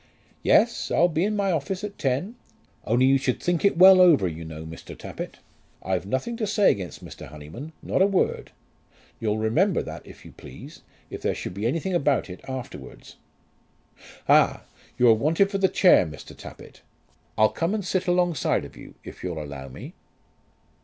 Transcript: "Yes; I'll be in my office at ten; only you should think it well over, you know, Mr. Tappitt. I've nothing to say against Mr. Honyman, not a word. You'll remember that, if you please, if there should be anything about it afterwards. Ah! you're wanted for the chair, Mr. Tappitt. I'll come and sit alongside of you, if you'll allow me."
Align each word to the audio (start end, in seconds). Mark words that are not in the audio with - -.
"Yes; 0.41 0.89
I'll 0.89 1.07
be 1.09 1.23
in 1.25 1.35
my 1.35 1.51
office 1.51 1.83
at 1.83 1.99
ten; 1.99 2.33
only 2.85 3.05
you 3.05 3.19
should 3.19 3.39
think 3.39 3.63
it 3.63 3.77
well 3.77 4.01
over, 4.01 4.27
you 4.27 4.43
know, 4.43 4.65
Mr. 4.65 4.97
Tappitt. 4.97 5.37
I've 5.83 6.07
nothing 6.07 6.35
to 6.37 6.47
say 6.47 6.71
against 6.71 7.05
Mr. 7.05 7.27
Honyman, 7.31 7.71
not 7.83 8.01
a 8.01 8.07
word. 8.07 8.49
You'll 9.19 9.37
remember 9.37 9.83
that, 9.83 10.01
if 10.03 10.25
you 10.25 10.31
please, 10.31 10.81
if 11.11 11.21
there 11.21 11.35
should 11.35 11.53
be 11.53 11.67
anything 11.67 11.93
about 11.93 12.31
it 12.31 12.41
afterwards. 12.47 13.17
Ah! 14.27 14.63
you're 14.97 15.13
wanted 15.13 15.51
for 15.51 15.59
the 15.59 15.69
chair, 15.69 16.03
Mr. 16.07 16.35
Tappitt. 16.35 16.81
I'll 17.37 17.49
come 17.49 17.75
and 17.75 17.85
sit 17.85 18.07
alongside 18.07 18.65
of 18.65 18.75
you, 18.75 18.95
if 19.03 19.23
you'll 19.23 19.37
allow 19.43 19.67
me." 19.67 19.93